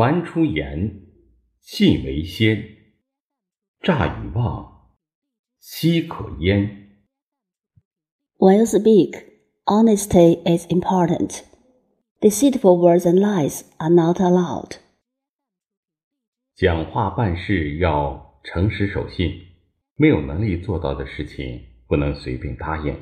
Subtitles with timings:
[0.00, 1.02] 凡出言，
[1.60, 2.64] 信为先。
[3.82, 4.96] 诈与妄，
[5.58, 7.04] 奚可焉
[8.38, 9.22] ？When you speak,
[9.66, 11.42] honesty is important.
[12.18, 14.78] Deceitful words and lies are not allowed.
[16.56, 19.30] 讲话办事要诚实守信，
[19.96, 22.96] 没有能力做到的事情不能随便答应，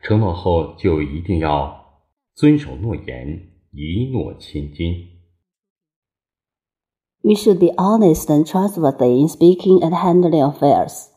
[0.00, 2.04] 承诺后就一定要
[2.36, 5.15] 遵守诺言，一诺千金。
[7.25, 11.09] We should be honest and trustworthy in speaking and handling affairs.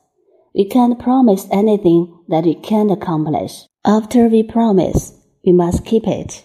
[0.52, 3.64] We can't promise anything that we can't accomplish.
[3.82, 6.44] After we promise, we must keep it.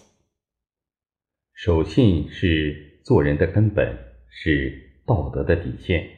[1.54, 3.98] 守信是做人的根本，
[4.28, 6.08] 是道德的底线。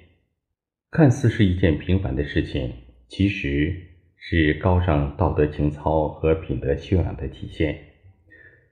[0.91, 2.73] 看似是一件平凡的事情，
[3.09, 3.75] 其实
[4.17, 7.77] 是高尚道德情操和品德修养的体现。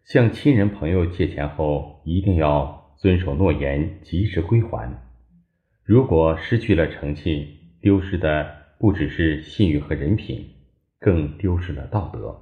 [0.05, 2.79] 向亲人朋友借钱后，一定要。
[3.06, 4.92] 遵守诺言，及时归还。
[5.84, 7.48] 如果失去了诚信，
[7.80, 10.44] 丢失的不只是信誉和人品，
[11.00, 12.36] 更丢失了道德，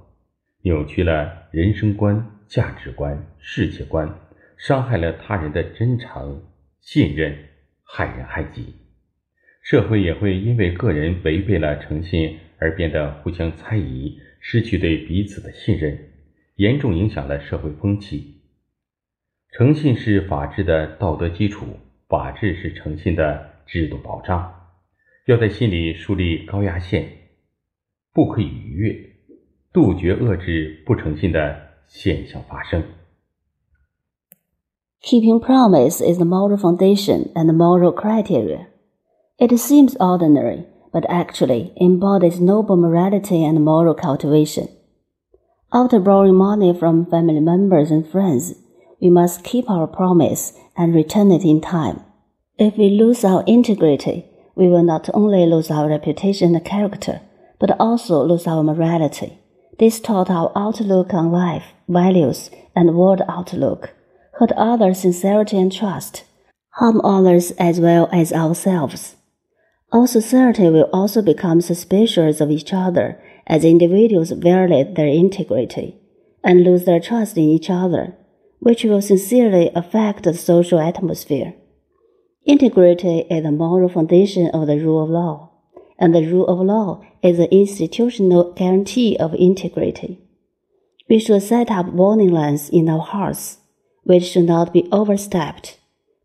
[0.62, 4.08] 扭曲了人生观、价值观、世界观，
[4.56, 6.42] 伤害了他人的真诚
[6.80, 7.36] 信任，
[7.82, 8.74] 害人害己。
[9.60, 15.98] 社会也会因为个人违背了诚信而变得互相猜疑，失去对彼此的信任，
[16.56, 18.33] 严重影响了社会风气。
[19.56, 21.64] 诚信是法治的道德基础，
[22.08, 24.52] 法治是诚信的制度保障。
[25.28, 27.08] 要在心里树立高压线，
[28.12, 28.96] 不可以逾越，
[29.72, 32.82] 杜绝遏制不诚信的现象发生。
[35.00, 38.66] Keeping promise is the moral foundation and the moral criteria.
[39.38, 44.66] It seems ordinary, but actually embodies noble morality and moral cultivation.
[45.70, 48.56] After borrowing money from family members and friends,
[49.04, 52.00] we must keep our promise and return it in time.
[52.58, 54.24] If we lose our integrity,
[54.54, 57.20] we will not only lose our reputation and character,
[57.60, 59.38] but also lose our morality.
[59.78, 63.92] This taught our outlook on life, values, and world outlook,
[64.38, 66.24] hurt others' sincerity and trust,
[66.70, 69.16] harm others as well as ourselves.
[69.92, 76.00] Our society will also become suspicious of each other as individuals violate their integrity
[76.42, 78.16] and lose their trust in each other
[78.63, 81.53] which will sincerely affect the social atmosphere.
[82.45, 85.51] Integrity is the moral foundation of the rule of law,
[85.97, 90.19] and the rule of law is the institutional guarantee of integrity.
[91.09, 93.57] We should set up warning lines in our hearts,
[94.03, 95.77] which should not be overstepped,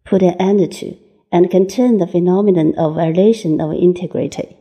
[0.04, 0.96] put an end to,
[1.32, 4.56] and contain the phenomenon of violation of integrity.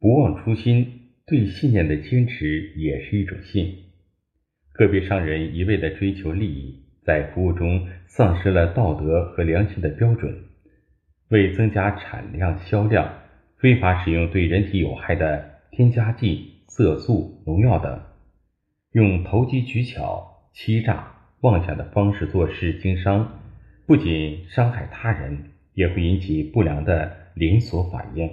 [0.00, 0.86] 不忘初心，
[1.26, 3.74] 对信念的坚持也是一种信。
[4.79, 10.33] 个别商人一味地追求利益，在服务中丧失了道德和良心的标准，
[11.27, 13.13] 为增加产量、销量，
[13.57, 18.01] 非法使用对人体有害的添加剂、色素、农药等，
[18.93, 23.37] 用投机取巧、欺诈、妄想的方式做事经商，
[23.85, 28.31] 不仅伤害他人，也会引起不良的连锁反应。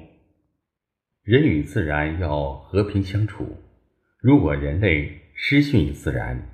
[1.24, 3.56] 人与自然要和平相处，
[4.20, 6.48] 如果人类，失信于自然，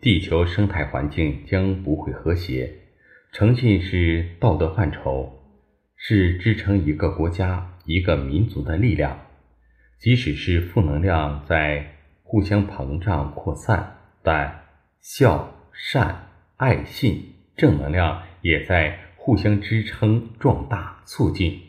[0.00, 2.74] 地球生态环境将不会和谐。
[3.32, 5.32] 诚信是道德范畴，
[5.94, 9.16] 是支撑一个国家、一个民族的力量。
[10.00, 14.64] 即使是负能量在互相膨胀扩散，但
[15.00, 16.26] 孝、善、
[16.56, 21.60] 爱、信正能量也在互相支撑壮大促进，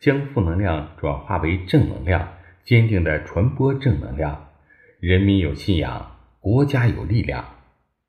[0.00, 2.32] 将负能量转化为正能量，
[2.64, 4.47] 坚定地传播正能量。
[4.99, 7.43] 人民有信仰，国家有力量，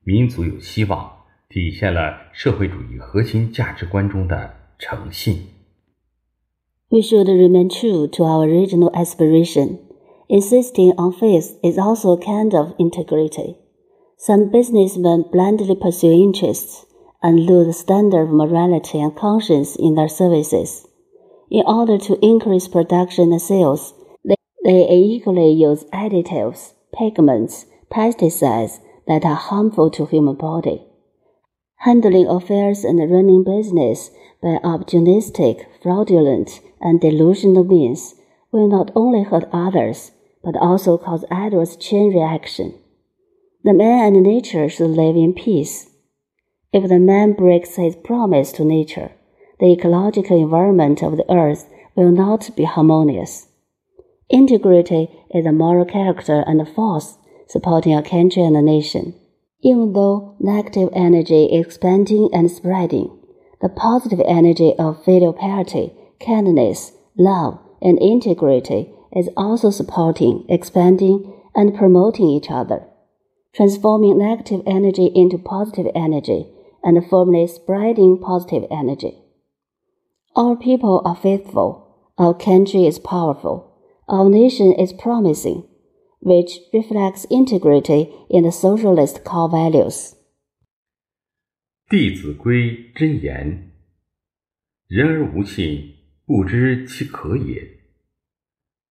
[0.03, 1.11] 民族有希望，
[1.49, 5.47] 体现了社会主义核心价值观中的诚信。
[6.89, 9.79] We should remain true to our original aspiration.
[10.27, 13.57] Insisting on faith is also a kind of integrity.
[14.17, 16.85] Some businessmen blindly pursue interests
[17.21, 20.87] and lose the standard of morality and conscience in their services.
[21.49, 23.93] In order to increase production and sales,
[24.23, 30.86] they, they equally use additives pigments, pesticides that are harmful to human body.
[31.78, 34.10] Handling affairs and running business
[34.42, 38.14] by opportunistic, fraudulent, and delusional means
[38.52, 42.74] will not only hurt others, but also cause adverse chain reaction.
[43.62, 45.90] The man and nature should live in peace.
[46.72, 49.12] If the man breaks his promise to nature,
[49.58, 53.48] the ecological environment of the earth will not be harmonious.
[54.32, 57.18] Integrity is a moral character and a force
[57.48, 59.14] supporting a country and a nation.
[59.60, 63.18] Even though negative energy is expanding and spreading,
[63.60, 65.92] the positive energy of filial piety,
[66.24, 72.84] kindness, love, and integrity is also supporting, expanding, and promoting each other,
[73.52, 76.46] transforming negative energy into positive energy
[76.84, 79.18] and firmly spreading positive energy.
[80.36, 83.69] Our people are faithful, our country is powerful,
[84.09, 85.63] our nation is promising,
[86.19, 90.13] which reflects integrity in the socialist core values.
[91.89, 93.71] 弟子规真言：
[94.87, 95.95] 人而无信，
[96.25, 97.61] 不知其可也；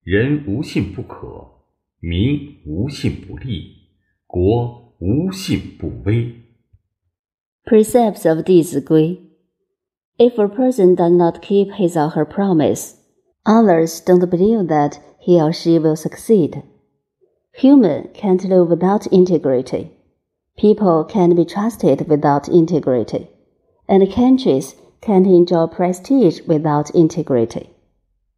[0.03, 1.65] 人无信不可，
[2.01, 3.89] 民无信不立，
[4.27, 6.35] 国无信不危。
[7.65, 9.21] Precepts of 弟子规
[10.17, 12.93] If a person does not keep his or her promise,
[13.45, 16.64] others don't believe that he or she will succeed.
[17.54, 19.92] Human can't live without integrity.
[20.58, 23.30] People can't be trusted without integrity.
[23.88, 27.70] And countries can't enjoy prestige without integrity.